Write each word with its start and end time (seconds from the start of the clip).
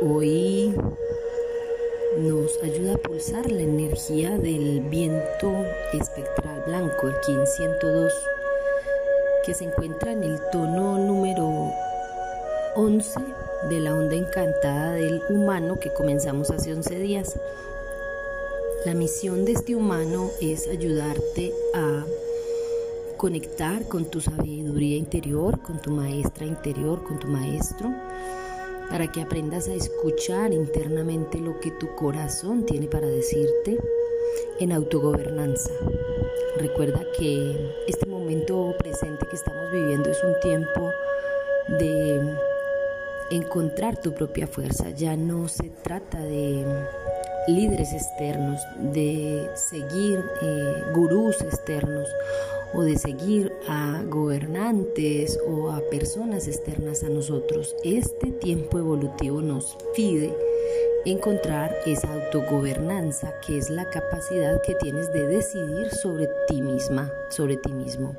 hoy 0.00 0.74
nos 2.18 2.62
ayuda 2.62 2.94
a 2.94 2.98
pulsar 2.98 3.50
la 3.50 3.62
energía 3.62 4.38
del 4.38 4.80
viento 4.80 5.64
espectral 5.92 6.62
blanco, 6.66 7.08
el 7.08 7.14
1502, 7.14 8.12
que 9.44 9.54
se 9.54 9.64
encuentra 9.64 10.12
en 10.12 10.22
el 10.22 10.40
tono 10.52 10.98
número 10.98 11.72
11 12.76 13.20
de 13.70 13.80
la 13.80 13.94
onda 13.94 14.14
encantada 14.16 14.92
del 14.92 15.22
humano 15.30 15.78
que 15.80 15.92
comenzamos 15.92 16.50
hace 16.50 16.72
11 16.72 16.98
días. 16.98 17.38
La 18.84 18.94
misión 18.94 19.44
de 19.44 19.52
este 19.52 19.74
humano 19.74 20.30
es 20.40 20.68
ayudarte 20.68 21.52
a 21.74 22.04
conectar 23.16 23.88
con 23.88 24.04
tu 24.04 24.20
sabiduría 24.20 24.96
interior, 24.96 25.60
con 25.60 25.82
tu 25.82 25.90
maestra 25.90 26.46
interior, 26.46 27.02
con 27.02 27.18
tu 27.18 27.26
maestro, 27.26 27.90
para 28.90 29.10
que 29.10 29.20
aprendas 29.20 29.68
a 29.68 29.74
escuchar 29.74 30.52
internamente 30.52 31.38
lo 31.38 31.60
que 31.60 31.70
tu 31.72 31.94
corazón 31.94 32.64
tiene 32.64 32.86
para 32.86 33.06
decirte 33.06 33.78
en 34.60 34.72
autogobernanza. 34.72 35.70
Recuerda 36.56 37.00
que 37.16 37.74
este 37.86 38.06
momento 38.06 38.74
presente 38.78 39.26
que 39.28 39.36
estamos 39.36 39.70
viviendo 39.72 40.10
es 40.10 40.22
un 40.24 40.40
tiempo 40.40 40.90
de 41.78 42.20
encontrar 43.30 44.00
tu 44.00 44.12
propia 44.12 44.46
fuerza. 44.46 44.90
Ya 44.90 45.16
no 45.16 45.48
se 45.48 45.70
trata 45.82 46.18
de 46.18 46.64
líderes 47.46 47.92
externos, 47.92 48.60
de 48.78 49.48
seguir 49.54 50.22
eh, 50.42 50.82
gurús 50.94 51.40
externos 51.42 52.08
o 52.74 52.82
de 52.82 52.98
seguir 52.98 53.52
a 53.66 54.02
gobernantes 54.06 55.38
o 55.48 55.70
a 55.70 55.80
personas 55.90 56.48
externas 56.48 57.02
a 57.02 57.08
nosotros. 57.08 57.74
Este 57.84 58.32
tiempo 58.32 58.78
evolutivo 58.78 59.40
nos 59.40 59.76
pide 59.94 60.34
encontrar 61.04 61.74
esa 61.86 62.12
autogobernanza 62.12 63.32
que 63.46 63.58
es 63.58 63.70
la 63.70 63.88
capacidad 63.88 64.60
que 64.62 64.74
tienes 64.74 65.12
de 65.12 65.26
decidir 65.26 65.90
sobre 66.02 66.28
ti 66.48 66.60
misma, 66.60 67.12
sobre 67.30 67.56
ti 67.56 67.72
mismo. 67.72 68.14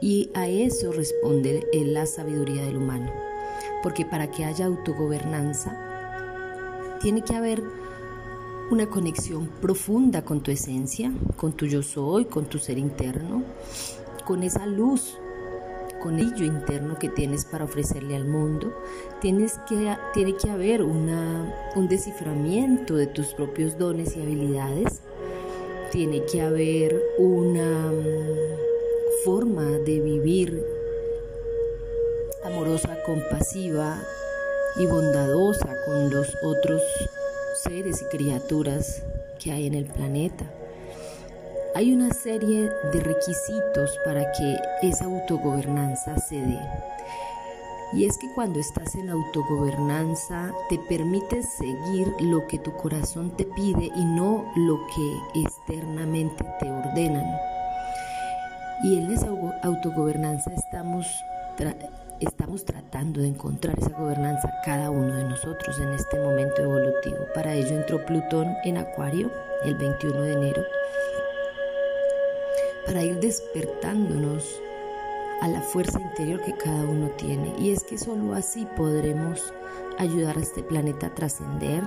Y 0.00 0.30
a 0.34 0.48
eso 0.48 0.92
responde 0.92 1.66
la 1.72 2.06
sabiduría 2.06 2.64
del 2.64 2.76
humano. 2.76 3.12
Porque 3.82 4.04
para 4.04 4.30
que 4.30 4.44
haya 4.44 4.66
autogobernanza, 4.66 5.78
tiene 7.00 7.22
que 7.22 7.34
haber 7.34 7.62
una 8.72 8.86
conexión 8.86 9.48
profunda 9.60 10.24
con 10.24 10.42
tu 10.42 10.50
esencia, 10.50 11.12
con 11.36 11.52
tu 11.52 11.66
yo 11.66 11.82
soy, 11.82 12.24
con 12.24 12.46
tu 12.46 12.58
ser 12.58 12.78
interno, 12.78 13.42
con 14.24 14.42
esa 14.42 14.64
luz, 14.64 15.18
con 16.00 16.18
el 16.18 16.34
yo 16.34 16.46
interno 16.46 16.98
que 16.98 17.10
tienes 17.10 17.44
para 17.44 17.64
ofrecerle 17.64 18.16
al 18.16 18.24
mundo. 18.24 18.72
Tienes 19.20 19.60
que, 19.68 19.94
tiene 20.14 20.36
que 20.36 20.48
haber 20.48 20.82
un 20.82 21.86
desciframiento 21.86 22.96
de 22.96 23.06
tus 23.08 23.34
propios 23.34 23.76
dones 23.76 24.16
y 24.16 24.22
habilidades. 24.22 25.02
Tiene 25.90 26.24
que 26.24 26.40
haber 26.40 26.98
una 27.18 27.92
mm, 27.92 29.24
forma 29.26 29.66
de 29.66 30.00
vivir 30.00 30.64
amorosa, 32.42 32.96
compasiva 33.04 34.02
y 34.76 34.86
bondadosa 34.86 35.76
con 35.84 36.10
los 36.10 36.34
otros 36.42 36.80
seres 37.62 38.02
y 38.02 38.16
criaturas 38.16 39.02
que 39.38 39.52
hay 39.52 39.66
en 39.66 39.74
el 39.74 39.86
planeta. 39.86 40.44
Hay 41.74 41.92
una 41.92 42.12
serie 42.12 42.70
de 42.92 43.00
requisitos 43.00 43.98
para 44.04 44.30
que 44.32 44.58
esa 44.82 45.06
autogobernanza 45.06 46.18
se 46.18 46.36
dé. 46.36 46.58
Y 47.94 48.06
es 48.06 48.16
que 48.18 48.32
cuando 48.34 48.58
estás 48.58 48.94
en 48.94 49.10
autogobernanza 49.10 50.52
te 50.68 50.78
permites 50.88 51.46
seguir 51.58 52.08
lo 52.20 52.46
que 52.46 52.58
tu 52.58 52.72
corazón 52.72 53.36
te 53.36 53.44
pide 53.44 53.90
y 53.94 54.04
no 54.04 54.50
lo 54.56 54.78
que 54.94 55.40
externamente 55.40 56.44
te 56.58 56.70
ordenan. 56.70 57.26
Y 58.82 58.98
en 58.98 59.12
esa 59.12 59.28
autogobernanza 59.62 60.52
estamos 60.54 61.06
estamos 62.26 62.64
tratando 62.64 63.20
de 63.20 63.28
encontrar 63.28 63.78
esa 63.78 63.96
gobernanza 63.98 64.52
cada 64.64 64.90
uno 64.90 65.14
de 65.16 65.24
nosotros 65.24 65.78
en 65.80 65.88
este 65.92 66.18
momento 66.18 66.62
evolutivo. 66.62 67.18
Para 67.34 67.54
ello 67.54 67.76
entró 67.76 68.04
Plutón 68.04 68.48
en 68.64 68.78
Acuario 68.78 69.30
el 69.64 69.74
21 69.76 70.22
de 70.22 70.32
enero 70.32 70.62
para 72.86 73.04
ir 73.04 73.20
despertándonos 73.20 74.60
a 75.40 75.48
la 75.48 75.60
fuerza 75.60 76.00
interior 76.00 76.40
que 76.42 76.54
cada 76.54 76.84
uno 76.84 77.08
tiene. 77.16 77.54
Y 77.58 77.70
es 77.70 77.84
que 77.84 77.98
solo 77.98 78.34
así 78.34 78.66
podremos 78.76 79.52
ayudar 79.98 80.36
a 80.36 80.40
este 80.40 80.62
planeta 80.62 81.08
a 81.08 81.14
trascender 81.14 81.82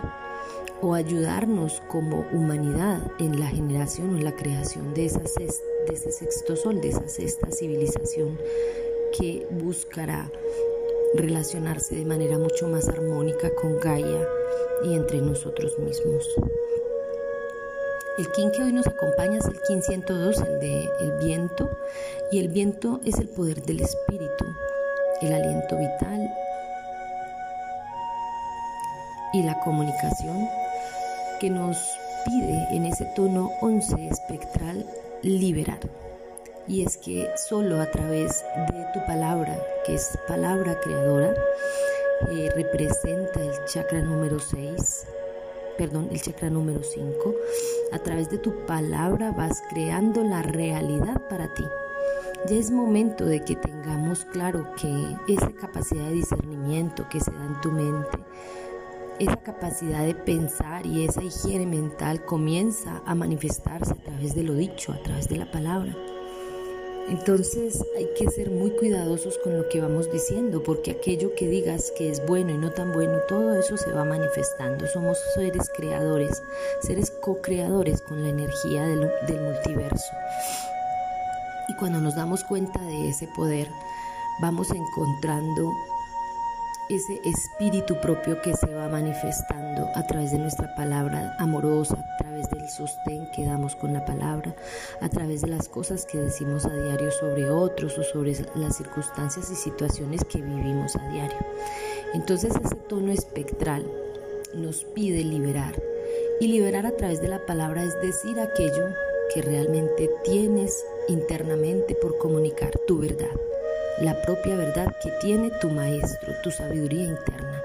o 0.81 0.94
ayudarnos 0.94 1.81
como 1.88 2.25
humanidad 2.34 3.00
en 3.19 3.40
la 3.40 3.47
generación 3.47 4.13
o 4.13 4.18
en 4.18 4.25
la 4.25 4.35
creación 4.35 4.94
de, 4.94 5.06
esa 5.06 5.19
de 5.19 5.94
ese 5.94 6.12
sexto 6.12 6.56
sol, 6.56 6.81
de 6.81 6.90
esa 6.90 7.07
sexta 7.07 7.50
civilización 7.51 8.38
que 9.17 9.47
buscará 9.51 10.31
relacionarse 11.15 11.95
de 11.95 12.05
manera 12.05 12.37
mucho 12.37 12.67
más 12.67 12.87
armónica 12.89 13.53
con 13.55 13.79
Gaia 13.79 14.27
y 14.83 14.93
entre 14.93 15.21
nosotros 15.21 15.77
mismos. 15.79 16.27
El 18.17 18.31
kin 18.31 18.51
que 18.51 18.63
hoy 18.63 18.73
nos 18.73 18.87
acompaña 18.87 19.39
es 19.39 19.45
el 19.45 19.59
kin 19.67 19.81
102, 19.81 20.37
el 20.39 20.59
de 20.59 20.89
el 21.01 21.11
viento, 21.19 21.69
y 22.31 22.39
el 22.39 22.47
viento 22.47 23.01
es 23.05 23.17
el 23.19 23.27
poder 23.27 23.61
del 23.63 23.81
espíritu, 23.81 24.45
el 25.21 25.33
aliento 25.33 25.77
vital 25.77 26.29
y 29.33 29.43
la 29.43 29.59
comunicación 29.61 30.47
que 31.39 31.49
nos 31.49 31.77
pide 32.25 32.67
en 32.71 32.85
ese 32.85 33.05
tono 33.15 33.51
11 33.61 34.07
espectral 34.07 34.85
liberar 35.21 35.79
y 36.67 36.83
es 36.83 36.97
que 36.97 37.29
solo 37.35 37.79
a 37.79 37.91
través 37.91 38.43
de 38.71 38.85
tu 38.93 39.05
palabra, 39.05 39.57
que 39.85 39.95
es 39.95 40.17
palabra 40.27 40.79
creadora, 40.79 41.33
eh, 42.31 42.49
representa 42.55 43.41
el 43.41 43.53
chakra 43.65 44.01
número 44.01 44.39
6, 44.39 45.07
perdón, 45.77 46.09
el 46.11 46.21
chakra 46.21 46.49
número 46.49 46.81
5, 46.83 47.35
a 47.91 47.99
través 47.99 48.29
de 48.29 48.37
tu 48.37 48.65
palabra 48.65 49.31
vas 49.31 49.61
creando 49.69 50.23
la 50.23 50.41
realidad 50.41 51.21
para 51.29 51.53
ti. 51.53 51.65
Ya 52.49 52.57
es 52.57 52.71
momento 52.71 53.25
de 53.25 53.43
que 53.43 53.55
tengamos 53.55 54.25
claro 54.25 54.67
que 54.79 55.33
esa 55.33 55.51
capacidad 55.51 56.05
de 56.05 56.13
discernimiento 56.13 57.07
que 57.09 57.19
se 57.19 57.31
da 57.31 57.45
en 57.45 57.61
tu 57.61 57.71
mente, 57.71 58.17
esa 59.19 59.37
capacidad 59.37 60.05
de 60.05 60.13
pensar 60.13 60.85
y 60.85 61.05
esa 61.05 61.23
higiene 61.23 61.65
mental 61.65 62.25
comienza 62.25 63.01
a 63.05 63.15
manifestarse 63.15 63.93
a 63.93 64.03
través 64.03 64.35
de 64.35 64.43
lo 64.43 64.53
dicho, 64.53 64.91
a 64.91 65.01
través 65.01 65.29
de 65.29 65.37
la 65.37 65.49
palabra. 65.49 65.95
Entonces 67.07 67.83
hay 67.95 68.07
que 68.17 68.29
ser 68.31 68.49
muy 68.49 68.71
cuidadosos 68.71 69.38
con 69.38 69.55
lo 69.55 69.69
que 69.69 69.79
vamos 69.79 70.11
diciendo, 70.11 70.63
porque 70.63 70.91
aquello 70.91 71.35
que 71.35 71.47
digas 71.47 71.91
que 71.95 72.09
es 72.09 72.25
bueno 72.25 72.51
y 72.51 72.57
no 72.57 72.71
tan 72.71 72.91
bueno, 72.93 73.19
todo 73.27 73.53
eso 73.55 73.77
se 73.77 73.91
va 73.91 74.05
manifestando. 74.05 74.88
Somos 74.88 75.19
seres 75.35 75.69
creadores, 75.75 76.41
seres 76.81 77.11
co-creadores 77.21 78.01
con 78.01 78.23
la 78.23 78.29
energía 78.29 78.88
del, 78.88 79.07
del 79.27 79.41
multiverso. 79.41 80.12
Y 81.68 81.75
cuando 81.75 82.01
nos 82.01 82.15
damos 82.15 82.44
cuenta 82.44 82.81
de 82.81 83.09
ese 83.09 83.27
poder, 83.35 83.68
vamos 84.41 84.71
encontrando 84.71 85.71
ese 86.89 87.19
espíritu 87.24 88.00
propio 88.01 88.41
que 88.41 88.56
se 88.56 88.74
va 88.74 88.88
manifestando 88.88 89.89
a 89.95 90.06
través 90.07 90.31
de 90.31 90.39
nuestra 90.39 90.74
palabra 90.75 91.35
amorosa, 91.39 91.97
través 92.35 92.49
del 92.49 92.69
sostén 92.69 93.31
que 93.31 93.45
damos 93.45 93.75
con 93.75 93.93
la 93.93 94.03
palabra, 94.03 94.53
a 94.99 95.07
través 95.07 95.41
de 95.41 95.47
las 95.47 95.69
cosas 95.69 96.05
que 96.05 96.17
decimos 96.17 96.65
a 96.65 96.73
diario 96.73 97.09
sobre 97.11 97.49
otros 97.49 97.97
o 97.97 98.03
sobre 98.03 98.33
las 98.55 98.75
circunstancias 98.75 99.49
y 99.51 99.55
situaciones 99.55 100.25
que 100.25 100.41
vivimos 100.41 100.95
a 100.97 101.09
diario. 101.09 101.37
Entonces 102.13 102.53
ese 102.53 102.75
tono 102.75 103.11
espectral 103.11 103.85
nos 104.53 104.83
pide 104.83 105.23
liberar 105.23 105.81
y 106.41 106.47
liberar 106.47 106.85
a 106.85 106.97
través 106.97 107.21
de 107.21 107.29
la 107.29 107.45
palabra 107.45 107.83
es 107.83 107.99
decir 108.01 108.37
aquello 108.39 108.87
que 109.33 109.41
realmente 109.41 110.09
tienes 110.25 110.85
internamente 111.07 111.95
por 111.95 112.17
comunicar 112.17 112.71
tu 112.85 112.99
verdad 112.99 113.31
la 114.01 114.21
propia 114.23 114.57
verdad 114.57 114.93
que 115.01 115.09
tiene 115.21 115.49
tu 115.61 115.69
maestro, 115.69 116.33
tu 116.43 116.51
sabiduría 116.51 117.05
interna. 117.05 117.63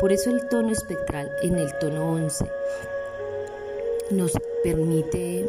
Por 0.00 0.10
eso 0.10 0.30
el 0.30 0.48
tono 0.48 0.72
espectral 0.72 1.30
en 1.40 1.54
el 1.54 1.72
tono 1.78 2.14
11 2.14 2.44
nos 4.12 4.32
permite 4.62 5.46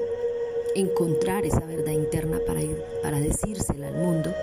encontrar 0.75 1.45
esa 1.45 1.61
verdad 1.61 1.91
interna 1.91 2.39
para, 2.47 2.61
ir, 2.61 2.81
para 3.01 3.19
decírsela 3.19 3.87
al 3.87 3.95
mundo 3.95 4.33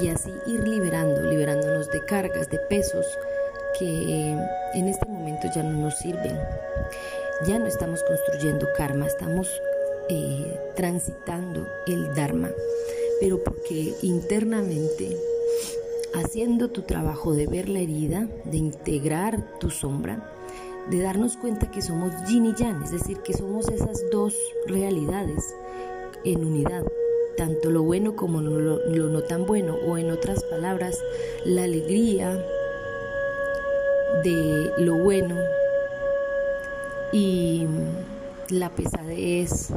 y 0.00 0.08
así 0.08 0.30
ir 0.46 0.66
liberando, 0.66 1.22
liberándonos 1.22 1.90
de 1.90 2.04
cargas, 2.04 2.48
de 2.48 2.58
pesos 2.58 3.06
que 3.78 4.34
en 4.74 4.88
este 4.88 5.06
momento 5.06 5.48
ya 5.54 5.62
no 5.62 5.78
nos 5.78 5.98
sirven. 5.98 6.38
Ya 7.46 7.58
no 7.58 7.66
estamos 7.66 8.02
construyendo 8.04 8.68
karma, 8.76 9.06
estamos 9.06 9.48
eh, 10.08 10.60
transitando 10.76 11.66
el 11.86 12.14
Dharma 12.14 12.50
pero 13.22 13.38
porque 13.44 13.94
internamente 14.02 15.16
haciendo 16.12 16.70
tu 16.70 16.82
trabajo 16.82 17.34
de 17.34 17.46
ver 17.46 17.68
la 17.68 17.78
herida, 17.78 18.26
de 18.44 18.56
integrar 18.56 19.60
tu 19.60 19.70
sombra, 19.70 20.28
de 20.90 21.00
darnos 21.00 21.36
cuenta 21.36 21.70
que 21.70 21.82
somos 21.82 22.12
yin 22.28 22.46
y 22.46 22.54
yang, 22.54 22.82
es 22.82 22.90
decir, 22.90 23.18
que 23.18 23.32
somos 23.32 23.68
esas 23.68 24.02
dos 24.10 24.34
realidades 24.66 25.54
en 26.24 26.44
unidad, 26.44 26.84
tanto 27.36 27.70
lo 27.70 27.82
bueno 27.82 28.16
como 28.16 28.40
lo, 28.40 28.78
no 28.86 29.22
tan 29.22 29.46
bueno, 29.46 29.76
o 29.86 29.98
en 29.98 30.10
otras 30.10 30.42
palabras, 30.44 30.98
la 31.44 31.64
alegría 31.64 32.44
de 34.24 34.72
lo 34.78 34.98
bueno 34.98 35.36
y 37.12 37.66
la 38.50 38.70
pesadez 38.70 39.68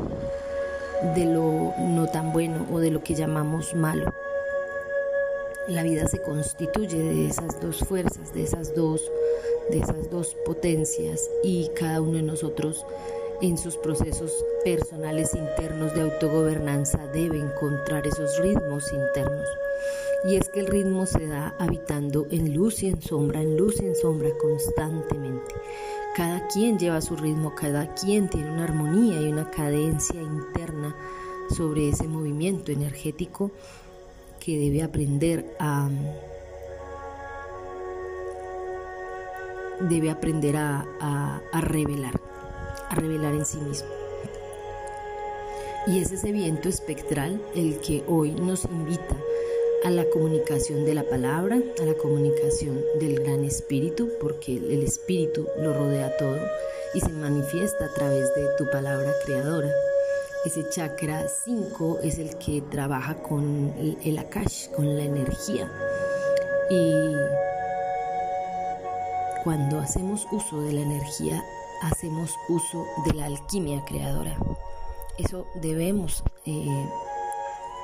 de 1.15 1.25
lo 1.25 1.73
no 1.79 2.07
tan 2.07 2.33
bueno 2.33 2.65
o 2.71 2.79
de 2.79 2.91
lo 2.91 3.03
que 3.03 3.15
llamamos 3.15 3.73
malo. 3.75 4.13
La 5.67 5.81
vida 5.81 6.07
se 6.07 6.21
constituye 6.21 6.97
de 6.97 7.27
esas 7.27 7.59
dos 7.59 7.79
fuerzas, 7.79 8.33
de 8.33 8.43
esas 8.43 8.75
dos, 8.75 9.01
de 9.69 9.79
esas 9.79 10.09
dos 10.09 10.35
potencias 10.45 11.29
y 11.43 11.69
cada 11.75 12.01
uno 12.01 12.13
de 12.13 12.23
nosotros 12.23 12.85
en 13.41 13.57
sus 13.57 13.77
procesos 13.77 14.31
personales 14.63 15.33
internos 15.33 15.93
de 15.93 16.01
autogobernanza 16.01 17.05
debe 17.13 17.39
encontrar 17.39 18.07
esos 18.07 18.37
ritmos 18.39 18.91
internos. 18.93 19.47
Y 20.27 20.35
es 20.35 20.49
que 20.49 20.61
el 20.61 20.67
ritmo 20.67 21.05
se 21.05 21.27
da 21.27 21.55
habitando 21.59 22.25
en 22.31 22.53
luz 22.53 22.81
y 22.81 22.87
en 22.87 23.01
sombra, 23.01 23.41
en 23.41 23.57
luz 23.57 23.81
y 23.81 23.85
en 23.85 23.95
sombra 23.95 24.29
constantemente. 24.41 25.53
Cada 26.15 26.47
quien 26.47 26.79
lleva 26.79 27.01
su 27.01 27.15
ritmo, 27.15 27.53
cada 27.53 27.93
quien 27.93 28.29
tiene 28.29 28.51
una 28.51 28.63
armonía 28.63 29.21
y 29.21 29.31
una 29.31 29.51
cadencia 29.51 30.21
interna 30.21 30.95
sobre 31.55 31.89
ese 31.89 32.07
movimiento 32.07 32.71
energético 32.71 33.51
que 34.39 34.57
debe 34.57 34.81
aprender 34.81 35.55
a 35.59 35.89
debe 39.81 40.09
aprender 40.09 40.57
a, 40.57 40.85
a 41.51 41.61
revelar 41.61 42.19
a 42.89 42.95
revelar 42.95 43.33
en 43.33 43.45
sí 43.45 43.57
mismo. 43.57 43.89
Y 45.87 45.99
es 45.99 46.11
ese 46.11 46.31
viento 46.31 46.67
espectral 46.67 47.41
el 47.55 47.79
que 47.79 48.03
hoy 48.07 48.31
nos 48.31 48.65
invita 48.65 49.15
a 49.83 49.91
la 49.91 50.05
comunicación 50.05 50.83
de 50.83 50.95
la 50.95 51.03
palabra, 51.03 51.59
a 51.79 51.85
la 51.85 51.93
comunicación 51.93 52.81
del 52.99 53.19
gran 53.19 53.43
espíritu, 53.43 54.09
porque 54.19 54.57
el 54.57 54.81
espíritu 54.81 55.47
lo 55.59 55.73
rodea 55.73 56.17
todo 56.17 56.39
y 56.95 57.01
se 57.01 57.09
manifiesta 57.09 57.85
a 57.85 57.93
través 57.93 58.33
de 58.33 58.47
tu 58.57 58.69
palabra 58.71 59.11
creadora. 59.25 59.69
Ese 60.43 60.67
chakra 60.69 61.27
5 61.27 61.99
es 62.03 62.17
el 62.17 62.35
que 62.37 62.63
trabaja 62.71 63.21
con 63.21 63.73
el 64.03 64.17
akash, 64.17 64.69
con 64.71 64.95
la 64.95 65.03
energía. 65.03 65.71
Y 66.69 66.93
cuando 69.45 69.79
hacemos 69.79 70.27
uso 70.31 70.59
de 70.61 70.73
la 70.73 70.81
energía 70.81 71.45
hacemos 71.83 72.35
uso 72.49 72.83
de 73.05 73.13
la 73.13 73.25
alquimia 73.25 73.85
creadora. 73.85 74.35
Eso 75.19 75.45
debemos 75.61 76.23
eh, 76.47 76.89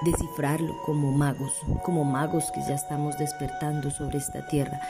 descifrarlo 0.02 0.76
como 0.84 1.12
magos, 1.12 1.54
como 1.84 2.04
magos 2.04 2.52
que 2.52 2.62
ya 2.62 2.74
estamos 2.74 3.16
despertando 3.20 3.92
sobre 3.92 4.18
esta 4.18 4.48
tierra. 4.48 4.82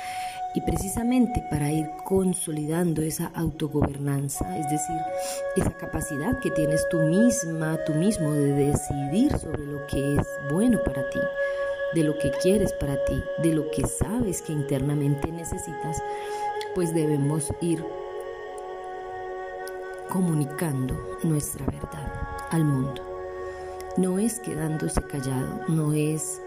Y 0.56 0.62
precisamente 0.62 1.44
para 1.50 1.72
ir 1.72 1.90
consolidando 2.06 3.02
esa 3.02 3.32
autogobernanza, 3.36 4.58
es 4.58 4.70
decir, 4.70 4.98
esa 5.58 5.72
capacidad 5.72 6.40
que 6.40 6.52
tienes 6.52 6.88
tú 6.90 7.00
misma, 7.00 7.80
tú 7.86 7.94
mismo 7.96 8.32
de 8.32 8.54
decidir 8.54 9.38
sobre 9.38 9.66
lo 9.66 9.86
que 9.88 10.16
es 10.16 10.28
bueno 10.50 10.80
para 10.86 11.10
ti, 11.10 11.20
de 11.96 12.04
lo 12.04 12.18
que 12.18 12.32
quieres 12.42 12.72
para 12.74 12.96
ti, 13.06 13.22
de 13.44 13.54
lo 13.54 13.70
que 13.72 13.86
sabes 13.88 14.42
que 14.42 14.54
internamente 14.54 15.30
necesitas, 15.32 16.02
pues 16.76 16.94
debemos 16.94 17.48
ir 17.62 17.84
comunicando 20.10 21.18
nuestra 21.24 21.66
verdad 21.66 22.48
al 22.50 22.66
mundo. 22.66 23.02
No 23.98 24.20
es 24.20 24.40
quedándose 24.40 25.02
callado, 25.02 25.62
no 25.68 25.94
es 25.94 26.42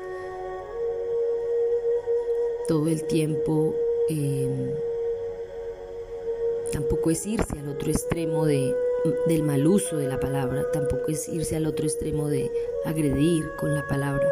todo 2.66 2.88
el 2.88 3.04
tiempo, 3.04 3.74
em, 4.08 4.70
tampoco 6.72 7.10
es 7.10 7.26
irse 7.26 7.58
al 7.58 7.68
otro 7.68 7.90
extremo 7.90 8.46
de, 8.46 8.74
del 9.26 9.42
mal 9.42 9.66
uso 9.66 9.96
de 9.96 10.08
la 10.08 10.18
palabra, 10.18 10.70
tampoco 10.72 11.08
es 11.08 11.28
irse 11.28 11.56
al 11.56 11.66
otro 11.66 11.84
extremo 11.84 12.28
de 12.28 12.50
agredir 12.84 13.44
con 13.56 13.74
la 13.74 13.86
palabra, 13.86 14.26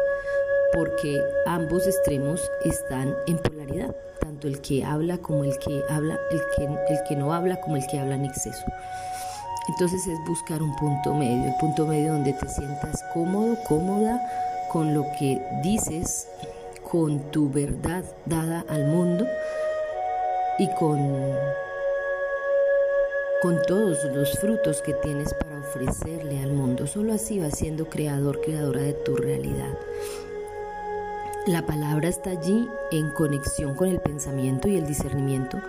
porque 0.73 1.21
ambos 1.45 1.85
extremos 1.85 2.41
están 2.65 3.15
en 3.27 3.37
polaridad, 3.37 3.95
tanto 4.19 4.47
el 4.47 4.59
que 4.61 4.83
habla 4.83 5.17
como 5.19 5.43
el 5.43 5.57
que 5.59 5.83
habla, 5.89 6.19
el 6.31 6.41
que, 6.55 6.63
el 6.65 7.03
que 7.07 7.15
no 7.15 7.33
habla 7.33 7.61
como 7.61 7.75
el 7.75 7.85
que 7.87 7.99
habla 7.99 8.15
en 8.15 8.25
exceso. 8.25 8.65
Entonces 9.69 10.05
es 10.07 10.17
buscar 10.27 10.61
un 10.61 10.75
punto 10.75 11.13
medio, 11.13 11.45
el 11.45 11.55
punto 11.55 11.85
medio 11.85 12.13
donde 12.13 12.33
te 12.33 12.49
sientas 12.49 13.03
cómodo, 13.13 13.55
cómoda 13.67 14.21
con 14.71 14.93
lo 14.93 15.05
que 15.17 15.41
dices, 15.61 16.27
con 16.91 17.19
tu 17.31 17.49
verdad 17.49 18.03
dada 18.25 18.65
al 18.67 18.85
mundo 18.85 19.25
y 20.59 20.67
con, 20.75 20.99
con 23.41 23.61
todos 23.67 24.03
los 24.13 24.37
frutos 24.39 24.81
que 24.81 24.93
tienes 24.93 25.33
para 25.35 25.59
ofrecerle 25.59 26.39
al 26.41 26.51
mundo. 26.51 26.85
Solo 26.85 27.13
así 27.13 27.39
vas 27.39 27.57
siendo 27.57 27.85
creador, 27.85 28.41
creadora 28.41 28.81
de 28.81 28.93
tu 28.93 29.15
realidad. 29.15 29.77
La 31.45 31.65
palabra 31.65 32.07
está 32.07 32.29
allí 32.29 32.69
en 32.89 33.09
conexión 33.09 33.75
con 33.75 33.89
el 33.89 33.99
pensamiento 33.99 34.69
y 34.69 34.77
el 34.77 34.87
discernimiento 34.87 35.59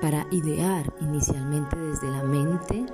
para 0.00 0.26
idear 0.32 0.92
inicialmente 1.00 1.76
desde 1.76 2.10
la 2.10 2.24
mente 2.24 2.84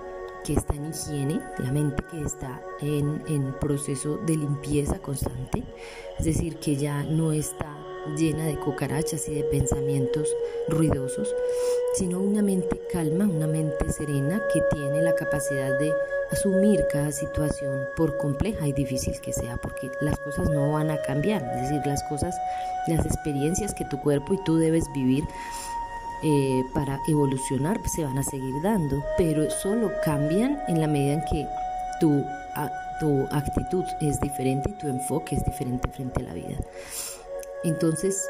que 0.45 0.53
está 0.53 0.75
en 0.75 0.91
higiene, 0.91 1.41
la 1.57 1.73
mente 1.73 2.05
que 2.11 2.21
está 2.21 2.61
en, 2.83 3.23
en, 3.27 3.55
proceso 3.55 4.19
de 4.19 4.37
limpieza 4.37 4.99
constante, 4.99 5.65
es 6.19 6.27
decir, 6.27 6.59
que 6.59 6.77
ya 6.77 7.05
no 7.05 7.33
está 7.33 7.75
llena 8.17 8.47
de 8.47 8.57
cucarachas 8.57 9.29
y 9.29 9.35
de 9.35 9.45
pensamientos 9.45 10.35
ruidosos, 10.69 11.35
sino 11.95 12.21
una 12.21 12.43
mente 12.43 12.81
calma, 12.93 13.25
una 13.25 13.47
mente 13.47 13.93
serena 13.93 14.43
que 14.53 14.63
tiene 14.73 15.03
la 15.03 15.15
capacidad 15.15 15.79
de 15.79 15.93
asumir 16.31 16.87
cada 16.91 17.13
situación 17.13 17.87
por 17.97 18.17
compleja 18.17 18.67
y 18.67 18.73
difícil 18.73 19.21
que 19.21 19.33
sea, 19.33 19.57
porque 19.57 19.91
las 20.01 20.19
cosas 20.19 20.49
no 20.51 20.73
van 20.73 20.91
a 20.91 21.01
cambiar, 21.03 21.43
es 21.57 21.63
decir, 21.63 21.81
las 21.87 22.03
cosas, 22.05 22.35
las 22.87 23.05
experiencias 23.05 23.75
que 23.75 23.85
tu 23.85 24.01
cuerpo 24.01 24.35
y 24.35 24.45
tú 24.45 24.57
debes 24.57 24.85
vivir 24.93 25.25
eh, 26.23 26.65
para 26.75 27.01
evolucionar 27.09 27.81
se 27.89 28.05
van 28.05 28.19
a 28.19 28.23
seguir 28.23 28.55
dando, 28.63 29.03
pero 29.17 29.51
solo 29.51 29.91
cambian 30.05 30.61
en 30.69 30.81
la 30.81 30.87
medida 30.87 31.15
en 31.15 31.25
que 31.25 31.47
tu, 31.99 32.25
tu 33.01 33.27
actitud 33.31 33.85
es 34.01 34.21
diferente 34.21 34.71
y 34.71 34.75
tu 34.75 34.89
enfoque 34.89 35.37
es 35.37 35.45
diferente 35.45 35.89
frente 35.89 36.21
a 36.21 36.25
la 36.25 36.35
vida. 36.35 36.59
Entonces, 37.65 38.29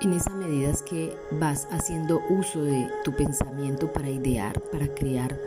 en 0.00 0.14
esa 0.14 0.30
medida 0.30 0.70
es 0.70 0.82
que 0.82 1.14
vas 1.32 1.66
haciendo 1.70 2.20
uso 2.30 2.62
de 2.62 2.88
tu 3.04 3.12
pensamiento 3.12 3.92
para 3.92 4.08
idear, 4.08 4.60
para 4.72 4.88
crear 4.94 5.38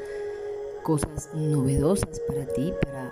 cosas 0.83 1.29
novedosas 1.33 2.19
para 2.27 2.45
ti, 2.45 2.73
para 2.81 3.11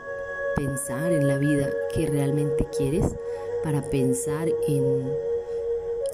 pensar 0.55 1.11
en 1.11 1.27
la 1.27 1.37
vida 1.37 1.69
que 1.93 2.05
realmente 2.05 2.67
quieres, 2.77 3.05
para 3.63 3.81
pensar 3.81 4.49
en 4.67 5.31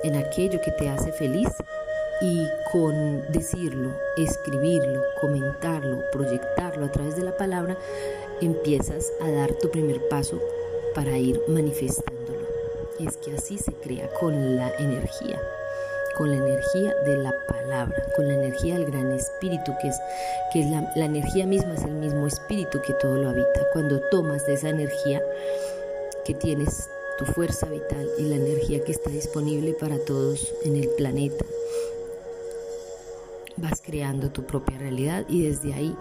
en 0.04 0.16
aquello 0.16 0.62
que 0.62 0.72
te 0.72 0.89
hace 0.89 1.12
feliz 1.12 1.50
y 2.22 2.48
con 2.72 3.32
decirlo, 3.32 3.92
escribirlo, 4.18 5.01
comentarlo, 5.22 6.01
proyectarlo 6.12 6.86
a 6.86 6.92
través 6.92 7.16
de 7.16 7.24
la 7.24 7.38
palabra, 7.38 7.77
empiezas 8.42 9.12
a 9.22 9.30
dar 9.30 9.54
tu 9.54 9.70
primer 9.70 10.08
paso 10.10 10.39
para 10.96 11.18
ir 11.18 11.42
manifestándolo. 11.48 12.37
Es 13.00 13.18
que 13.18 13.36
así 13.36 13.58
se 13.58 13.74
crea 13.74 14.10
con 14.20 14.56
la 14.56 14.70
energía, 14.80 15.39
con 16.18 16.32
la 16.32 16.38
energía 16.38 16.96
de 17.06 17.18
la 17.18 17.34
palabra, 17.48 17.96
con 18.16 18.27
la 18.27 18.34
energía 18.34 18.75
del 18.75 18.86
gran 18.86 19.12
espíritu, 19.12 19.74
que 19.82 19.89
es, 19.89 20.00
que 20.51 20.62
es 20.62 20.68
la, 20.72 20.92
la 20.96 21.06
energía 21.06 21.46
misma, 21.46 21.75
es 21.75 21.84
el 21.84 21.94
mismo 21.94 22.25
espíritu 22.25 22.82
que 22.82 22.94
todo 22.94 23.18
lo 23.18 23.30
habita. 23.30 23.68
Cuando 23.74 24.01
tomas 24.10 24.46
de 24.48 24.56
esa 24.56 24.70
energía 24.70 25.22
que 26.25 26.34
tienes 26.34 26.89
tu 27.18 27.25
fuerza 27.25 27.68
vital 27.68 28.10
y 28.18 28.24
la 28.24 28.36
energía 28.36 28.84
que 28.84 28.92
está 28.92 29.10
disponible 29.10 29.74
para 29.74 29.98
todos 30.00 30.54
en 30.63 30.75
el 30.75 30.88
planeta. 30.89 31.46
Vas 33.58 33.82
creando 33.82 34.30
tu 34.30 34.44
propia 34.44 34.77
realidad 34.77 35.25
y 35.27 35.48
desde 35.48 35.74
ahí 35.74 35.96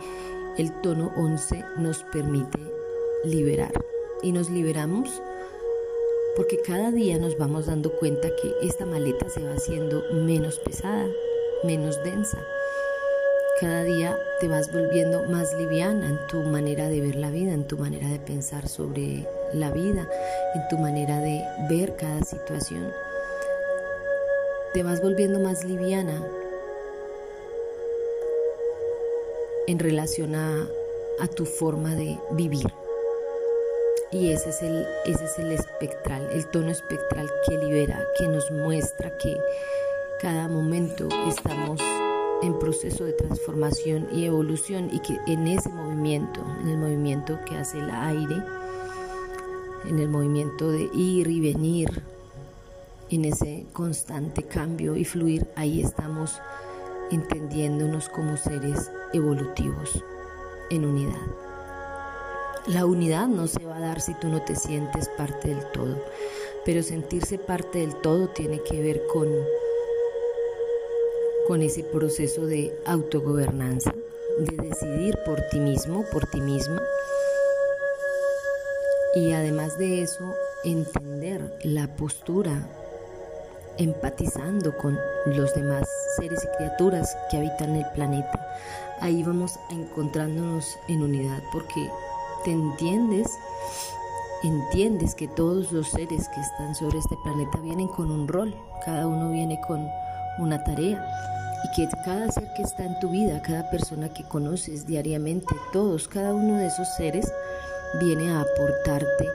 el 0.59 0.73
tono 0.83 1.13
11 1.17 1.65
nos 1.79 2.03
permite 2.05 2.59
liberar. 3.25 3.73
Y 4.23 4.33
nos 4.33 4.51
liberamos 4.51 5.23
porque 6.37 6.61
cada 6.61 6.93
día 6.93 7.19
nos 7.19 7.39
vamos 7.39 7.67
dando 7.67 7.91
cuenta 7.93 8.29
que 8.37 8.55
esta 8.61 8.85
maleta 8.85 9.29
se 9.31 9.43
va 9.43 9.55
haciendo 9.55 10.05
menos 10.13 10.59
pesada, 10.59 11.09
menos 11.65 12.03
densa. 12.05 12.39
Cada 13.59 13.85
día 13.85 14.19
te 14.39 14.49
vas 14.49 14.71
volviendo 14.71 15.25
más 15.25 15.55
liviana 15.55 16.11
en 16.11 16.27
tu 16.27 16.37
manera 16.41 16.91
de 16.91 17.01
ver 17.01 17.17
la 17.17 17.31
vida, 17.31 17.55
en 17.55 17.67
tu 17.67 17.79
manera 17.79 18.07
de 18.11 18.19
pensar 18.19 18.69
sobre 18.69 19.27
la 19.55 19.71
vida, 19.71 20.07
en 20.55 20.69
tu 20.69 20.77
manera 20.77 21.21
de 21.21 21.41
ver 21.71 21.97
cada 21.97 22.23
situación. 22.23 22.93
Te 24.75 24.83
vas 24.83 25.01
volviendo 25.01 25.41
más 25.41 25.65
liviana 25.65 26.23
en 29.67 29.79
relación 29.79 30.35
a, 30.35 30.69
tu 31.35 31.47
forma 31.47 31.95
de 31.95 32.19
vivir. 32.33 32.67
Y 34.19 34.31
ese 34.31 34.49
es, 34.49 34.63
el, 34.63 34.87
ese 35.05 35.27
es 35.27 35.39
el 35.39 35.53
espectral, 35.53 36.27
el 36.33 36.47
tono 36.47 36.71
espectral 36.71 37.31
que 37.47 37.59
libera, 37.59 38.03
que 38.17 38.27
nos 38.27 38.51
muestra 38.51 39.15
que 39.19 39.39
cada 40.23 40.49
momento 40.49 41.07
estamos 41.29 41.79
en 42.43 42.59
proceso 42.59 43.05
de 43.05 43.13
transformación 43.13 44.09
y 44.11 44.25
evolución 44.25 44.89
y 44.91 45.01
que 45.01 45.19
en 45.27 45.47
ese 45.47 45.69
movimiento, 45.69 46.41
en 46.63 46.69
el 46.69 46.79
movimiento 46.79 47.39
que 47.45 47.57
hace 47.57 47.79
el 47.79 47.91
aire, 47.91 48.43
en 49.87 49.99
el 49.99 50.09
movimiento 50.09 50.73
de 50.73 50.89
ir 50.95 51.27
y 51.27 51.41
venir, 51.41 52.03
en 53.11 53.27
ese 53.27 53.67
constante 53.75 54.45
cambio 54.45 54.97
y 54.97 55.05
fluir, 55.05 55.47
ahí 55.57 55.83
estamos 55.83 56.41
entendiéndonos 57.11 58.09
como 58.09 58.39
seres 58.39 58.91
evolutivos 59.13 60.03
en 60.71 60.87
unidad. 60.87 61.46
La 62.69 62.85
unidad 62.85 63.29
no 63.29 63.47
se 63.47 63.65
va 63.65 63.77
a 63.77 63.81
dar 63.81 64.01
si 64.01 64.13
tú 64.15 64.27
no 64.27 64.43
te 64.43 64.57
sientes 64.57 65.09
parte 65.11 65.49
del 65.49 65.65
todo, 65.71 66.03
pero 66.65 66.83
sentirse 66.83 67.39
parte 67.39 67.79
del 67.79 67.95
todo 67.97 68.29
tiene 68.29 68.61
que 68.61 68.83
ver 68.83 69.07
con 69.07 69.29
con 71.47 71.63
ese 71.63 71.85
proceso 71.85 72.45
de 72.45 72.77
autogobernanza, 72.87 73.95
de 74.39 74.57
decidir 74.57 75.17
por 75.25 75.41
ti 75.43 75.61
mismo, 75.61 76.05
por 76.11 76.27
ti 76.27 76.41
misma. 76.41 76.83
Y 79.15 79.33
además 79.33 79.79
de 79.79 80.03
eso, 80.03 80.35
entender 80.65 81.57
la 81.63 81.95
postura, 81.95 82.69
empatizando 83.79 84.77
con 84.77 84.99
los 85.27 85.55
demás 85.55 85.89
seres 86.17 86.43
y 86.43 86.57
criaturas 86.57 87.17
que 87.31 87.37
habitan 87.37 87.77
el 87.77 87.87
planeta. 87.95 88.45
Ahí 89.01 89.23
vamos 89.23 89.53
encontrándonos 89.71 90.67
en 90.89 91.03
unidad 91.03 91.43
porque 91.53 91.89
te 92.47 92.53
entiendes, 92.53 93.27
entiendes 94.45 95.17
que 95.17 95.27
todos 95.27 95.73
los 95.73 95.89
seres 95.89 96.29
que 96.29 96.41
están 96.41 96.77
sobre 96.77 96.99
este 96.99 97.17
planeta 97.25 97.59
vienen 97.59 97.89
con 97.89 98.09
un 98.09 98.29
rol, 98.29 98.55
cada 98.85 99.09
uno 99.09 99.33
viene 99.33 99.61
con 99.67 99.85
una 100.39 100.63
tarea. 100.63 101.05
Y 101.65 101.75
que 101.75 101.89
cada 102.05 102.31
ser 102.31 102.53
que 102.55 102.63
está 102.63 102.85
en 102.85 103.01
tu 103.01 103.11
vida, 103.11 103.43
cada 103.43 103.69
persona 103.69 104.09
que 104.11 104.23
conoces 104.23 104.87
diariamente, 104.87 105.57
todos, 105.73 106.07
cada 106.07 106.33
uno 106.33 106.57
de 106.57 106.69
esos 106.69 106.87
seres 106.97 107.29
viene 108.01 108.31
a 108.31 108.43
aportarte 108.43 109.29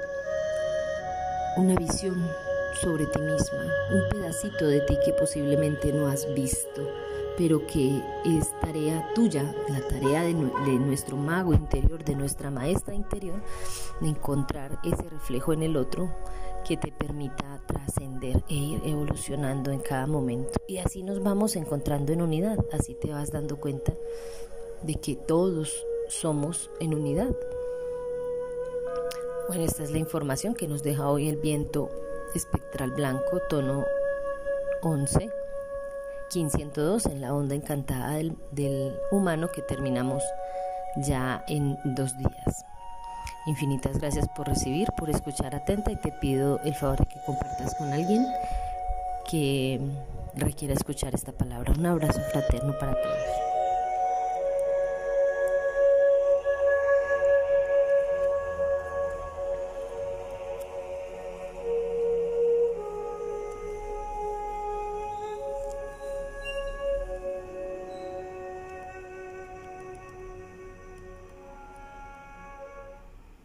una 1.57 1.75
visión 1.75 2.15
sobre 2.81 3.07
ti 3.07 3.19
misma, 3.19 3.65
un 3.91 4.09
pedacito 4.09 4.67
de 4.67 4.79
ti 4.81 4.97
que 5.03 5.11
posiblemente 5.11 5.91
no 5.91 6.07
has 6.07 6.33
visto, 6.33 6.87
pero 7.37 7.65
que 7.65 8.01
es 8.25 8.51
tarea 8.59 9.07
tuya, 9.13 9.55
la 9.69 9.81
tarea 9.87 10.23
de, 10.23 10.33
nuestro 10.33 11.17
mago 11.17 11.53
interior, 11.53 12.03
de 12.03 12.15
nuestra 12.15 12.51
maestra 12.51 12.93
interior, 12.93 13.41
de 13.99 14.09
encontrar 14.09 14.79
ese 14.83 15.09
reflejo 15.09 15.53
en 15.53 15.63
el 15.63 15.77
otro 15.77 16.13
que 16.67 16.77
te 16.77 16.91
permita 16.91 17.61
trascender 17.65 18.43
e 18.47 18.53
ir 18.53 18.81
evolucionando 18.85 19.71
en 19.71 19.79
cada 19.79 20.07
momento. 20.07 20.59
Y 20.67 20.77
así 20.77 21.03
nos 21.03 21.23
vamos 21.23 21.55
encontrando 21.55 22.11
en 22.13 22.21
unidad, 22.21 22.57
así 22.71 22.93
te 22.93 23.11
vas 23.11 23.31
dando 23.31 23.57
cuenta 23.59 23.93
de 24.83 24.95
que 24.95 25.15
todos 25.15 25.85
somos 26.07 26.69
en 26.79 26.93
unidad. 26.93 27.35
Bueno, 29.47 29.63
esta 29.63 29.83
es 29.83 29.91
la 29.91 29.97
información 29.97 30.53
que 30.53 30.67
nos 30.67 30.83
deja 30.83 31.09
hoy 31.09 31.27
el 31.27 31.37
viento 31.37 31.89
espectral 32.33 32.91
blanco, 32.91 33.39
tono 33.49 33.83
11, 34.81 35.29
1502 36.33 37.05
en 37.07 37.21
la 37.21 37.33
onda 37.33 37.55
encantada 37.55 38.15
del, 38.15 38.35
del 38.51 38.93
humano 39.11 39.49
que 39.53 39.61
terminamos 39.61 40.23
ya 40.97 41.43
en 41.47 41.77
dos 41.95 42.17
días. 42.17 42.65
Infinitas 43.47 43.97
gracias 43.97 44.27
por 44.29 44.47
recibir, 44.47 44.87
por 44.97 45.09
escuchar 45.09 45.55
atenta 45.55 45.91
y 45.91 45.95
te 45.95 46.11
pido 46.11 46.59
el 46.63 46.75
favor 46.75 46.99
de 46.99 47.05
que 47.05 47.19
compartas 47.25 47.75
con 47.75 47.91
alguien 47.91 48.25
que 49.29 49.79
requiera 50.35 50.73
escuchar 50.73 51.15
esta 51.15 51.31
palabra. 51.31 51.73
Un 51.77 51.85
abrazo 51.85 52.19
fraterno 52.31 52.77
para 52.79 52.93
todos. 52.93 53.50